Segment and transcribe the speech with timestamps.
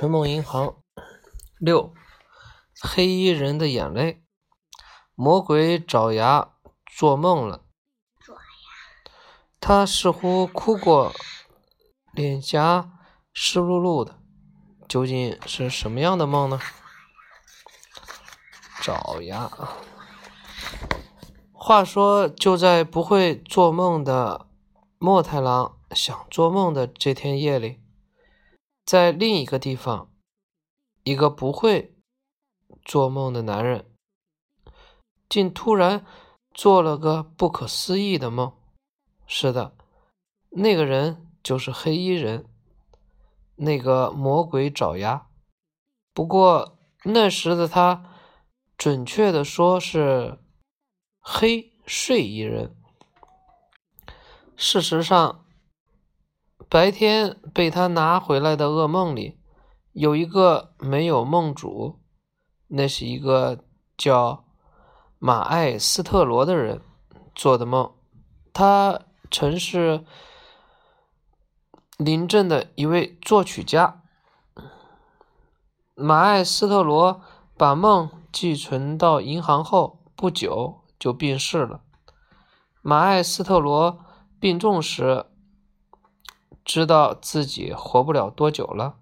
[0.00, 0.76] 春梦银行
[1.58, 1.92] 六
[2.80, 4.24] 黑衣人的眼泪，
[5.14, 6.52] 魔鬼爪牙
[6.86, 7.66] 做梦了。
[9.60, 11.12] 他似乎哭过，
[12.14, 12.92] 脸颊
[13.34, 14.18] 湿漉漉的。
[14.88, 16.58] 究竟是什么样的梦呢？
[18.80, 19.50] 爪牙。
[21.52, 24.46] 话说，就在不会做梦的
[24.96, 27.79] 墨太郎想做梦的这天夜里。
[28.90, 30.10] 在另一个地方，
[31.04, 31.94] 一个不会
[32.84, 33.88] 做梦的男人，
[35.28, 36.04] 竟突然
[36.52, 38.52] 做了个不可思议的梦。
[39.28, 39.76] 是的，
[40.48, 42.46] 那个人就是黑衣人，
[43.54, 45.28] 那个魔鬼爪牙。
[46.12, 48.12] 不过那时的他，
[48.76, 50.40] 准确的说是
[51.20, 52.76] 黑睡衣人。
[54.56, 55.46] 事实上。
[56.70, 59.40] 白天被他拿回来的噩梦里，
[59.90, 61.98] 有一个没有梦主，
[62.68, 63.64] 那是一个
[63.98, 64.44] 叫
[65.18, 66.80] 马艾斯特罗的人
[67.34, 67.92] 做的梦。
[68.52, 69.00] 他
[69.32, 70.04] 曾是
[71.98, 74.02] 临镇的一位作曲家。
[75.96, 77.20] 马艾斯特罗
[77.58, 81.82] 把梦寄存到银行后不久就病逝了。
[82.80, 83.98] 马艾斯特罗
[84.38, 85.26] 病重时。
[86.72, 89.00] 知道自己活不了多久了，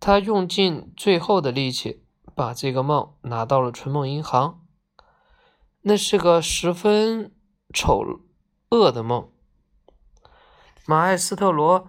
[0.00, 2.02] 他用尽最后的力气
[2.34, 4.66] 把这个梦拿到了春梦银行。
[5.82, 7.30] 那是个十分
[7.72, 8.02] 丑
[8.70, 9.30] 恶的梦。
[10.84, 11.86] 马艾斯特罗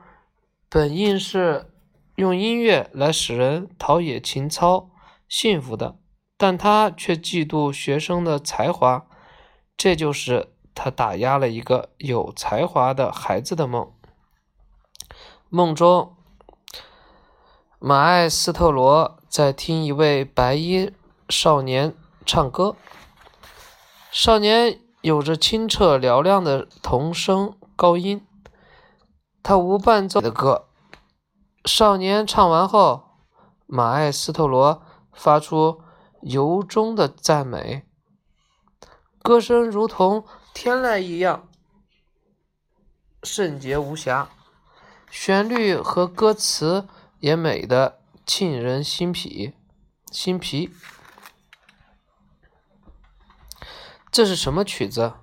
[0.70, 1.74] 本应是
[2.18, 4.92] 用音乐来使人陶冶情操、
[5.28, 5.98] 幸福的，
[6.38, 9.08] 但他却嫉妒学生的才华，
[9.76, 13.92] 这就是他打压了一个有才华的孩子的梦。
[15.56, 16.16] 梦中，
[17.78, 20.92] 马艾斯特罗在听一位白衣
[21.30, 21.96] 少年
[22.26, 22.76] 唱歌。
[24.12, 28.26] 少年有着清澈嘹亮的童声高音，
[29.44, 30.70] 他无伴奏的歌。
[31.66, 33.04] 少年唱完后，
[33.68, 34.82] 马艾斯特罗
[35.14, 35.84] 发出
[36.24, 37.86] 由衷的赞美，
[39.22, 41.48] 歌声如同天籁一样
[43.22, 44.28] 圣洁无瑕。
[45.16, 46.88] 旋律和歌词
[47.20, 49.54] 也美得沁人心脾，
[50.12, 50.74] 心脾。
[54.12, 55.14] 这是什么曲子？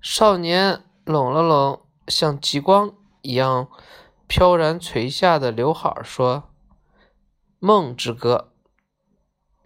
[0.00, 3.68] 少年拢了拢像极光一样
[4.26, 6.48] 飘然垂下的刘海，说
[7.60, 8.50] ：“梦之歌，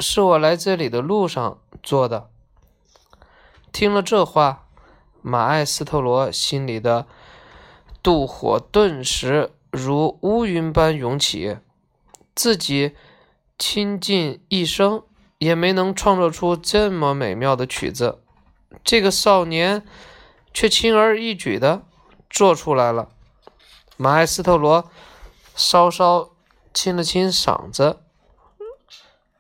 [0.01, 2.31] 是我来这里的路上做的。”
[3.71, 4.67] 听了这话，
[5.23, 7.07] 马艾斯特罗心里的。
[8.03, 11.59] 妒火顿时如乌云般涌起，
[12.35, 12.97] 自己
[13.57, 15.05] 倾尽一生
[15.39, 18.21] 也没能创作出这么美妙的曲子，
[18.83, 19.87] 这个少年
[20.53, 21.85] 却轻而易举的
[22.29, 23.11] 做出来了。
[23.97, 24.91] 马埃斯特罗
[25.55, 26.31] 稍稍
[26.75, 28.01] 清了清嗓子，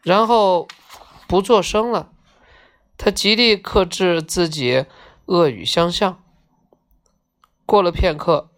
[0.03, 0.69] 然后
[1.27, 2.13] 不作声了。
[2.97, 4.87] 他极力克制自己
[5.27, 6.23] 恶语相向。
[7.67, 8.51] 过了片刻。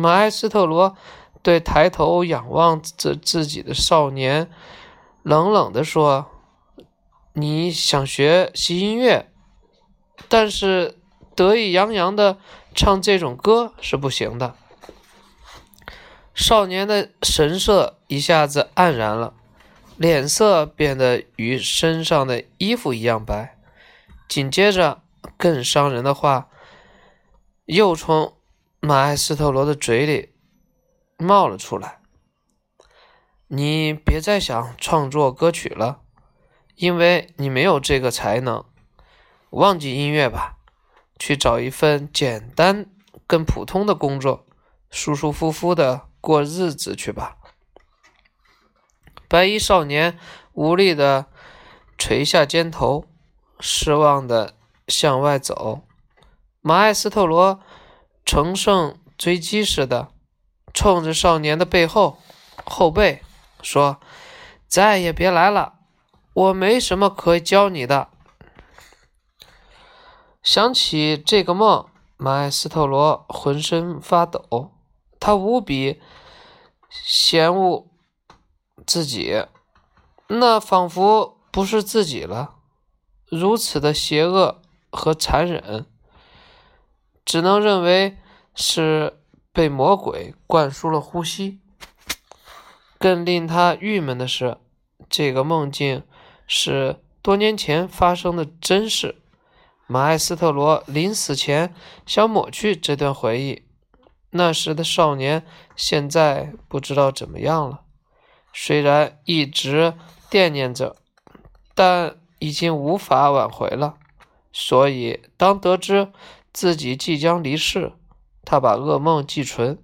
[0.00, 0.96] 马埃斯特罗
[1.42, 4.50] 对抬头仰望着自己的少年，
[5.22, 6.30] 冷冷地说
[7.34, 9.30] ：“你想学习音乐，
[10.28, 10.98] 但是
[11.36, 12.38] 得意洋洋地
[12.74, 14.56] 唱这种歌是不行的。”
[16.34, 19.34] 少年的神色一下子黯然了，
[19.98, 23.58] 脸色变得与身上的衣服一样白。
[24.26, 25.02] 紧接着，
[25.36, 26.48] 更伤人的话
[27.66, 28.32] 又从。
[28.82, 30.32] 马埃斯特罗的嘴里
[31.18, 32.00] 冒了出来
[33.48, 36.00] ：“你别再想创作歌曲了，
[36.76, 38.64] 因为你没有这个才能。
[39.50, 40.56] 忘记音乐吧，
[41.18, 42.86] 去找一份简单、
[43.26, 44.46] 更普通的工作，
[44.90, 47.36] 舒舒服服的过日子去吧。”
[49.28, 50.18] 白衣少年
[50.54, 51.26] 无力的
[51.98, 53.04] 垂下肩头，
[53.60, 54.54] 失望的
[54.88, 55.82] 向外走。
[56.62, 57.60] 马埃斯特罗。
[58.30, 60.12] 乘胜追击似的，
[60.72, 62.18] 冲着少年的背后
[62.64, 63.24] 后背
[63.60, 63.98] 说
[64.70, 65.80] ：“再也别来了，
[66.34, 68.06] 我没什么可以教你的。”
[70.44, 74.70] 想起这个梦，马斯特罗浑身发抖，
[75.18, 76.00] 他无比
[76.88, 77.88] 嫌恶
[78.86, 79.44] 自己，
[80.28, 82.54] 那仿佛不是自己了，
[83.26, 84.62] 如此的邪恶
[84.92, 85.84] 和残忍。
[87.22, 88.18] 只能认为
[88.54, 89.18] 是
[89.52, 91.60] 被魔鬼灌输了呼吸。
[92.98, 94.58] 更令他郁闷的是，
[95.08, 96.02] 这个梦境
[96.46, 99.22] 是多年前发生的真事。
[99.86, 101.74] 马艾斯特罗临死前
[102.06, 103.62] 想抹去这段回忆。
[104.30, 105.44] 那时的少年
[105.74, 107.80] 现在不知道怎么样了，
[108.52, 109.94] 虽然一直
[110.28, 110.94] 惦念着，
[111.74, 113.96] 但已经无法挽回了。
[114.52, 116.12] 所以，当得知
[116.52, 117.92] 自己即将离世，
[118.50, 119.80] 他把噩梦寄存，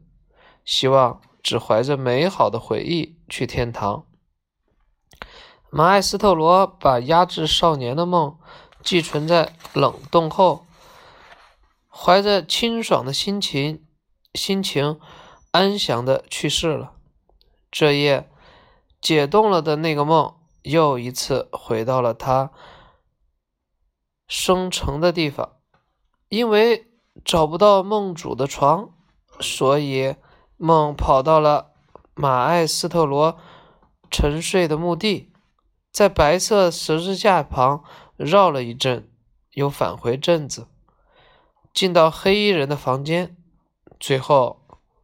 [0.65, 4.09] 希望只怀着美好的回忆去天堂。
[5.71, 8.37] 马艾斯特罗把压制少年的梦。
[8.83, 10.67] 寄存在冷冻后，
[11.89, 13.85] 怀着清爽的心情，
[14.35, 14.99] 心情
[15.53, 16.95] 安详的去世了。
[17.71, 18.29] 这夜
[19.01, 22.51] 解冻了的那个梦，又一次回到了他
[24.27, 25.57] 生成的地方。
[26.29, 26.93] 因为
[27.25, 28.91] 找不到梦主的床，
[29.41, 30.17] 所以
[30.57, 31.73] 梦跑到了
[32.15, 33.39] 马艾斯特罗
[34.11, 35.33] 沉睡的墓地，
[35.93, 37.83] 在白色十字架旁。
[38.17, 39.11] 绕了一阵，
[39.53, 40.69] 又返回镇子，
[41.75, 43.37] 进到黑衣人的房间，
[44.01, 44.63] 最后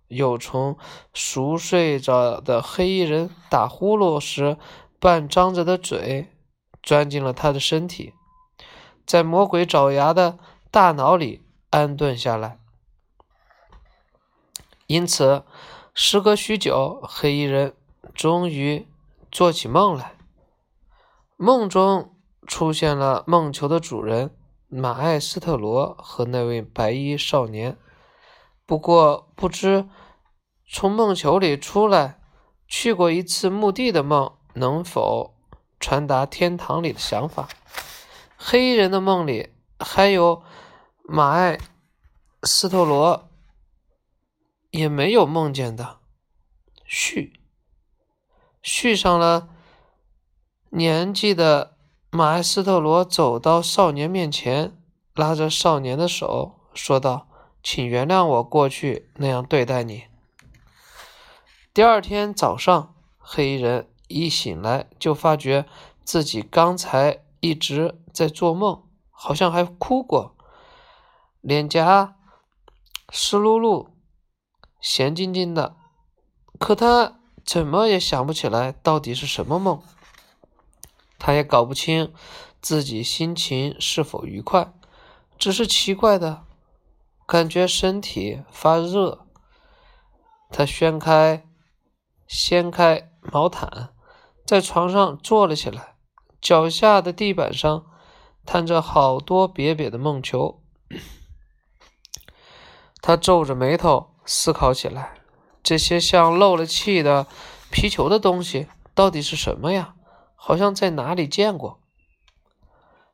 [0.09, 0.79] 又从
[1.13, 4.57] 熟睡着的黑衣人打呼噜时
[4.99, 6.29] 半张着的嘴
[6.83, 8.15] 钻进了他的身体，
[9.05, 10.39] 在魔鬼爪牙的
[10.71, 11.42] 大脑里
[11.73, 12.61] 安顿下来。
[14.87, 15.45] 因此，
[15.93, 17.75] 时隔许久，黑衣人
[18.15, 18.87] 终于
[19.33, 20.15] 做起梦来，
[21.37, 22.09] 梦中。
[22.45, 24.37] 出现了梦球的主人
[24.67, 27.79] 马艾斯特罗和那位白衣少年。
[28.67, 29.89] 不过，不知
[30.69, 32.21] 从梦球里出来
[32.67, 35.37] 去过一次墓地的梦能否
[35.79, 37.49] 传达天堂里的想法。
[38.37, 40.43] 黑衣人的梦里还有
[41.05, 41.59] 马艾
[42.43, 43.29] 斯特罗
[44.71, 45.99] 也没有梦见的
[46.85, 47.41] 续，
[48.63, 49.49] 续上了
[50.71, 51.73] 年纪的。
[52.15, 54.77] 马埃斯特罗走到少年面前，
[55.15, 57.27] 拉着少年的手，说道
[57.65, 60.05] ：“请原谅我过去那样对待你。”
[61.73, 65.65] 第二天早上，黑衣人一醒来就发觉
[66.05, 70.32] 自己刚才一直在做梦，好像还哭过，
[71.43, 72.17] 脸颊
[73.11, 73.89] 湿漉漉、
[74.81, 75.77] 咸津津的。
[76.59, 79.83] 可他怎么也想不起来到底是什么梦。
[81.19, 82.13] 他也搞不清
[82.61, 84.73] 自己心情是否愉快，
[85.37, 86.45] 只是奇怪的
[87.27, 89.27] 感觉身体发热。
[90.51, 91.45] 他掀开
[92.27, 93.91] 掀开毛毯，
[94.47, 95.97] 在床上坐了起来，
[96.41, 97.87] 脚下的地板上
[98.47, 100.62] 摊着好多瘪瘪的梦球。
[103.03, 105.15] 他皱着眉头思考起来：
[105.63, 107.27] 这些像漏了气的
[107.71, 109.97] 皮球的东西到底是什么呀？
[110.37, 111.81] 好像在哪里见过。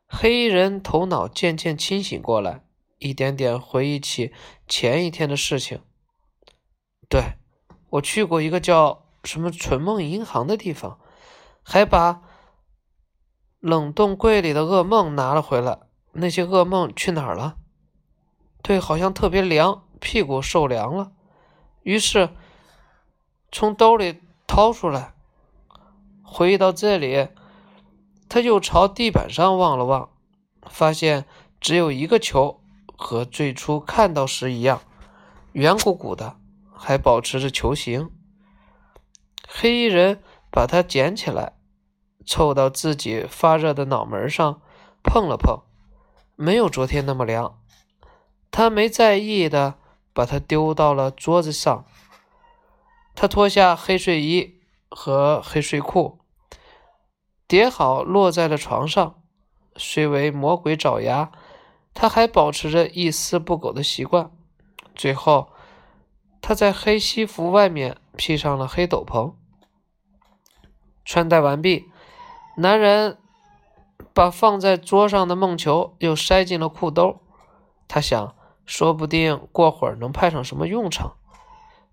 [0.06, 2.62] 黑衣人头脑渐渐清醒过来，
[2.98, 4.32] 一点点回忆起
[4.66, 5.80] 前一天的事情。
[7.08, 7.38] 对，
[7.90, 10.98] 我去过一个叫什么“纯梦银行”的地方，
[11.62, 12.22] 还把
[13.60, 15.78] 冷冻柜里的噩梦拿了回来。
[16.12, 17.56] 那些噩梦去哪儿了？
[18.68, 21.10] 对，好像特别凉，屁股受凉了。
[21.84, 22.28] 于是
[23.50, 25.14] 从兜里掏出来。
[26.22, 27.28] 回忆到这里，
[28.28, 30.10] 他又朝地板上望了望，
[30.66, 31.24] 发现
[31.58, 32.60] 只有一个球，
[32.94, 34.82] 和最初看到时一样，
[35.52, 36.36] 圆鼓鼓的，
[36.74, 38.10] 还保持着球形。
[39.48, 41.54] 黑衣人把它捡起来，
[42.26, 44.60] 凑到自己发热的脑门上
[45.02, 45.62] 碰了碰，
[46.36, 47.57] 没有昨天那么凉。
[48.58, 49.78] 他没在意的
[50.12, 51.84] 把它丢到了桌子上。
[53.14, 54.56] 他脱下黑睡衣。
[54.90, 56.18] 和黑睡裤
[57.46, 59.22] 叠好，落在了床上。
[59.76, 61.30] 虽为魔鬼爪牙，
[61.92, 64.30] 他还保持着一丝不苟的习惯。
[64.96, 65.52] 最后，
[66.40, 69.34] 他在黑西服外面披上了黑斗篷。
[71.04, 71.90] 穿戴完毕，
[72.56, 73.18] 男人
[74.14, 77.20] 把放在桌上的梦球又塞进了裤兜。
[77.86, 78.34] 他想，
[78.68, 81.16] 说不定过会儿能派上什么用场，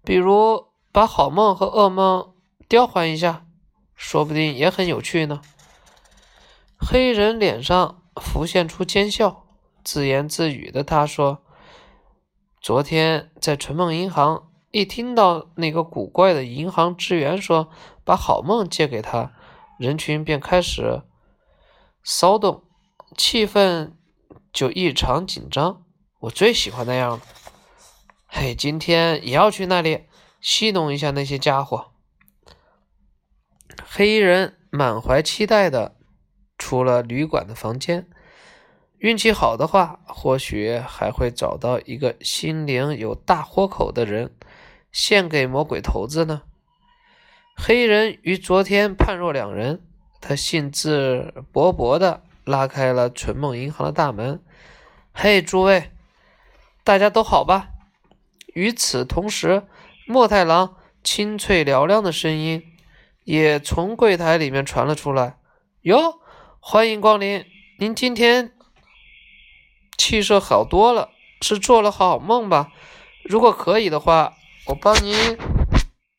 [0.04, 2.34] 比如把好梦和噩梦。
[2.68, 3.46] 调换一下，
[3.96, 5.42] 说不定也很有趣呢。
[6.78, 9.46] 黑人脸上浮现出奸笑，
[9.84, 11.44] 自言自语的他说
[12.60, 17.70] ：“昨天在纯梦银行，一听到那个古怪的银行职员说
[18.04, 19.32] 把好梦借给他，
[19.78, 21.04] 人群便开始
[22.04, 22.64] 骚动，
[23.16, 23.94] 气氛
[24.52, 25.85] 就异常紧张。
[26.26, 27.22] 我最喜欢那样了。
[28.26, 30.06] 嘿，今天也要去那里
[30.42, 31.92] 戏弄一下那些家伙。”
[33.88, 35.96] 黑衣人满怀期待的
[36.58, 38.08] 出了旅馆的房间，
[38.98, 44.36] 运气好的话，或许还会找到一个心灵有大豁口的人，
[44.92, 46.42] 献给魔鬼头子呢。
[47.56, 49.86] 黑衣人与昨天判若两人，
[50.20, 54.44] 他兴致勃勃的拉开了纯梦银行的大门。
[55.14, 55.92] 嘿，诸位，
[56.86, 57.70] 大家都好吧？
[58.54, 59.68] 与此同时，
[60.06, 62.64] 莫太郎清脆嘹亮的声音
[63.24, 65.40] 也从柜台里面传了出来
[65.82, 66.20] ：“哟，
[66.60, 67.44] 欢迎光临！
[67.80, 68.54] 您今天
[69.98, 71.10] 气色好多了，
[71.42, 72.72] 是做了好梦吧？
[73.24, 74.36] 如果可以的话，
[74.68, 75.40] 我帮您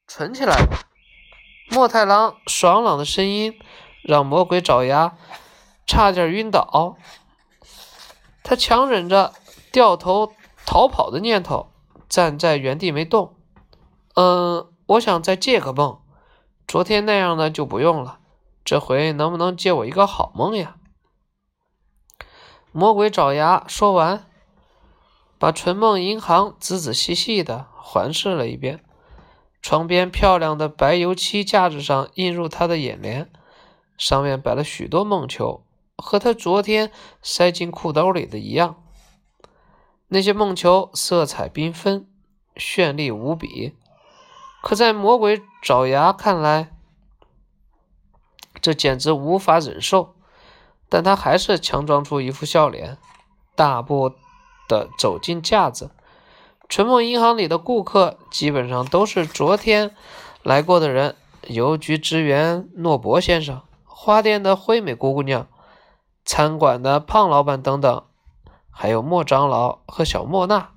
[0.09, 0.81] 存起来吧。”
[1.71, 3.57] 莫太郎爽朗的声音
[4.03, 5.17] 让魔鬼爪牙
[5.87, 6.97] 差点晕倒，
[8.43, 9.33] 他强忍着
[9.71, 10.35] 掉头
[10.67, 11.71] 逃跑的念头。
[12.09, 13.35] 站在原地没动。
[14.15, 15.99] 嗯，我想再借个梦。
[16.69, 18.21] 昨天那样的就不用了。
[18.65, 20.77] 这回能不能借我一个好梦呀？
[22.71, 24.25] 魔鬼爪牙说完，
[25.37, 28.85] 把纯梦银行仔仔细细的环视了一遍。
[29.61, 33.29] 床边漂亮的白油漆架子上映入他的眼帘，
[33.99, 35.65] 上面摆了许多梦球，
[35.97, 38.85] 和他昨天塞进裤兜里的一样。
[40.09, 42.07] 那些梦球色彩缤纷，
[42.55, 43.75] 绚丽无比，
[44.63, 46.73] 可在魔鬼爪牙看来，
[48.61, 50.15] 这简直无法忍受。
[50.89, 52.99] 但他还是强装出一副笑脸，
[53.57, 54.13] 大步
[54.69, 55.91] 的走进架子。
[56.69, 59.95] 纯梦银行里的顾客基本上都是昨天
[60.45, 61.17] 来过的人：
[61.49, 65.49] 邮局职员诺伯先生、花店的惠美姑娘、
[66.25, 68.06] 餐馆的胖老板等等。
[68.79, 70.69] 还有莫长老和小莫娜，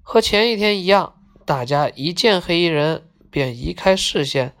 [0.00, 1.12] 和前一天一样，
[1.44, 4.56] 大家一见黑衣人便移开视线，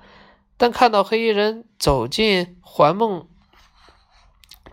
[0.58, 3.26] 但看到黑衣人走进环梦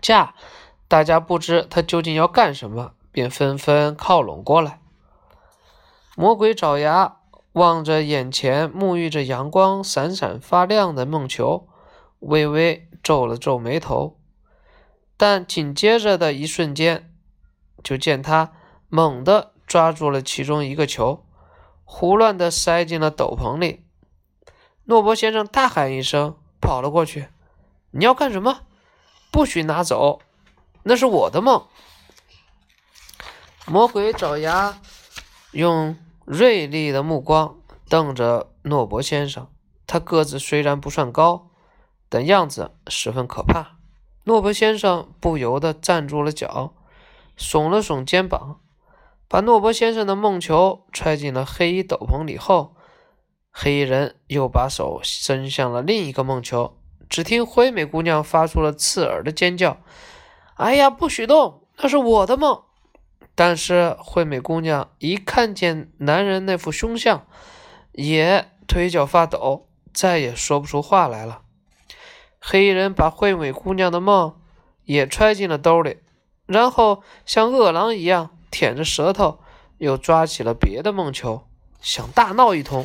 [0.02, 0.34] 架，
[0.86, 4.82] 大家不知他究竟要干什么，便纷纷靠拢过来。
[6.16, 7.16] 魔鬼爪牙
[7.52, 11.66] 望着眼前沐浴着阳光、闪闪发亮的梦球，
[12.18, 14.18] 微微皱了皱眉头，
[15.16, 17.06] 但紧接着的一瞬间。
[17.82, 18.52] 就见他
[18.88, 21.24] 猛地抓住了其中一个球，
[21.84, 23.84] 胡乱地塞进了斗篷里。
[24.84, 27.28] 诺伯先生大喊一声，跑了过去
[27.92, 28.62] ：“你要干什么？
[29.30, 30.20] 不许拿走！
[30.82, 31.66] 那是我的梦。”
[33.66, 34.80] 魔鬼爪牙
[35.52, 37.56] 用锐利的目光
[37.88, 39.46] 瞪着诺伯先生。
[39.86, 41.50] 他个子虽然不算高，
[42.08, 43.76] 但样子十分可怕。
[44.24, 46.74] 诺伯先生不由得站住了脚。
[47.40, 48.60] 耸了耸肩膀，
[49.26, 52.76] 把诺伯先生的梦球揣进了黑衣斗篷里后，
[53.50, 56.76] 黑衣人又把手伸向了另一个梦球。
[57.08, 59.78] 只听灰美姑娘发出了刺耳的尖叫
[60.54, 61.66] ：“哎呀，不许动！
[61.78, 62.62] 那是我的梦！”
[63.34, 67.26] 但是惠美姑娘一看见男人那副凶相，
[67.92, 71.40] 也腿脚发抖，再也说不出话来了。
[72.38, 74.38] 黑衣人把惠美姑娘的梦
[74.84, 75.96] 也揣进了兜里。
[76.50, 79.38] 然后像饿狼一样舔着舌头，
[79.78, 81.46] 又抓起了别的梦球，
[81.80, 82.84] 想大闹一通。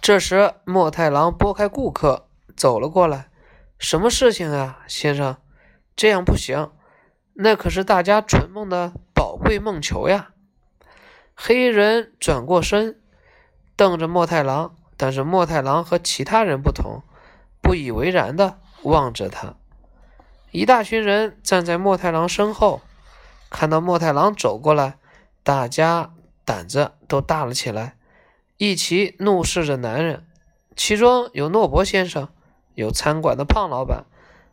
[0.00, 3.28] 这时，莫太郎拨开顾客走了过来
[3.78, 5.36] ：“什么事情啊，先生？
[5.94, 6.72] 这样不行，
[7.34, 10.30] 那可是大家纯梦的宝贵梦球呀！”
[11.36, 13.00] 黑人转过身，
[13.76, 17.04] 瞪着莫太郎，但是莫太郎和其他人不同，
[17.62, 19.54] 不以为然的望着他。
[20.52, 22.80] 一大群人站在莫太郎身后，
[23.48, 24.98] 看到莫太郎走过来，
[25.44, 26.12] 大家
[26.44, 27.96] 胆子都大了起来，
[28.56, 30.26] 一起怒视着男人。
[30.74, 32.28] 其中有诺伯先生，
[32.74, 34.06] 有餐馆的胖老板，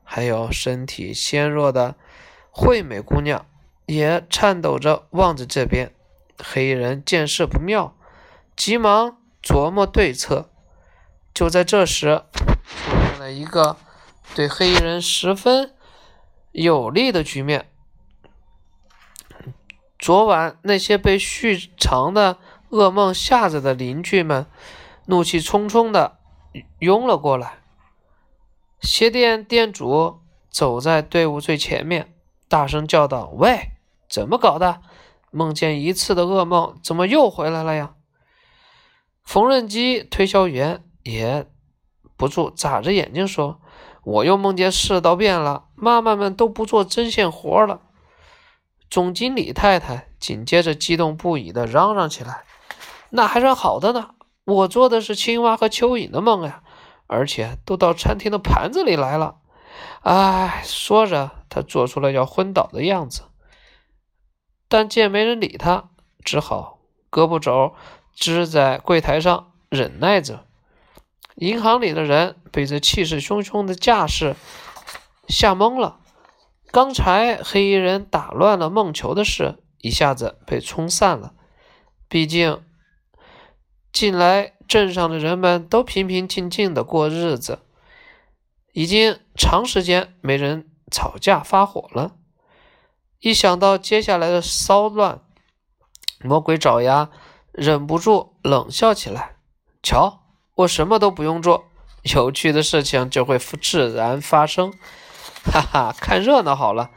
[0.04, 1.96] 还有身体纤弱的
[2.52, 3.48] 惠美姑娘，
[3.88, 5.92] 也颤抖着望着这边。
[6.38, 7.96] 黑衣人见势不妙，
[8.56, 10.52] 急忙琢磨对策。
[11.34, 12.24] 就在这时，
[12.64, 13.78] 出现了一个
[14.36, 15.74] 对黑衣人十分。
[16.58, 17.70] 有利的局面。
[20.00, 22.40] 昨晚那些被续长的
[22.72, 24.48] 噩梦吓着的邻居们，
[25.06, 26.18] 怒气冲冲的
[26.80, 27.60] 拥了过来。
[28.82, 32.16] 鞋店店主走在队伍最前面，
[32.48, 33.74] 大声叫道：“喂，
[34.10, 34.82] 怎么搞的？
[35.30, 37.94] 梦见一次的噩梦，怎么又回来了呀？”
[39.24, 41.46] 缝纫机推销员也
[42.16, 43.62] 不住眨着眼睛说。
[44.08, 47.82] 我又梦见世道变了，妈妈们都不做针线活了。
[48.90, 52.46] 总经理太太紧接着激动不已地嚷嚷起来
[53.12, 54.12] ：“那还算好的呢，
[54.46, 56.64] 我做的是青蛙和蚯蚓的梦呀！
[57.08, 59.40] 而且都到餐厅的盘子里来了。
[60.04, 63.24] 哎，说着，他做出了要昏倒的样子，
[64.70, 65.90] 但见没人理他，
[66.24, 66.80] 只好
[67.12, 67.74] 胳膊肘
[68.16, 70.47] 支在柜台上忍耐着。
[71.38, 74.36] 银行里的人被这气势汹汹的架势
[75.28, 76.00] 吓懵了。
[76.72, 81.34] 刚才黑衣人打乱了梦球的事，一下子被冲散了。
[82.10, 82.64] 毕竟，
[83.92, 87.60] 近来镇上的人们都平平静静的过日子，
[88.74, 92.16] 已经长时间没人吵架发火了。
[93.20, 95.22] 一想到接下来的骚乱，
[96.24, 97.12] 魔鬼爪牙
[97.52, 99.38] 忍不住冷笑起来。
[99.84, 100.27] 瞧。
[100.58, 101.66] 我什么都不用做，
[102.16, 104.74] 有趣的事情就会自然发生，
[105.44, 106.90] 哈哈，看热闹好了。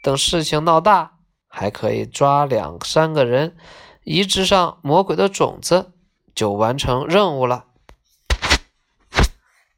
[0.00, 3.56] 等事情闹大，还可以抓两三个人，
[4.04, 5.92] 移植上魔鬼的种子，
[6.36, 7.64] 就完成任务了。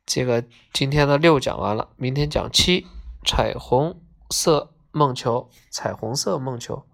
[0.04, 2.86] 这个今天的六讲完了，明天讲七，
[3.24, 3.98] 彩虹
[4.28, 6.84] 色梦球，彩虹色梦球。